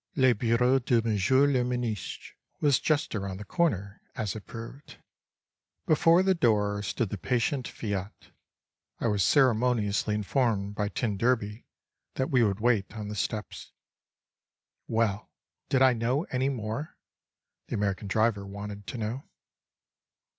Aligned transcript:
Le 0.15 0.33
bureau 0.33 0.79
de 0.79 0.99
Monsieur 1.03 1.45
le 1.45 1.63
Ministre 1.63 2.33
was 2.59 2.79
just 2.79 3.13
around 3.13 3.37
the 3.39 3.45
corner, 3.45 4.01
as 4.15 4.35
it 4.35 4.47
proved. 4.47 4.97
Before 5.85 6.23
the 6.23 6.33
door 6.33 6.81
stood 6.81 7.09
the 7.09 7.19
patient 7.19 7.67
F.I.A.T. 7.67 8.29
I 8.99 9.07
was 9.07 9.23
ceremoniously 9.23 10.15
informed 10.15 10.73
by 10.73 10.89
t 10.89 11.05
d 11.17 11.65
that 12.15 12.31
we 12.31 12.43
would 12.43 12.59
wait 12.61 12.95
on 12.97 13.09
the 13.09 13.15
steps. 13.15 13.73
Well! 14.87 15.29
Did 15.69 15.83
I 15.83 15.93
know 15.93 16.23
any 16.31 16.49
more?—the 16.49 17.75
American 17.75 18.07
driver 18.07 18.43
wanted 18.43 18.87
to 18.87 18.97
know. 18.97 19.25